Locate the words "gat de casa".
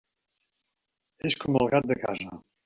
1.75-2.41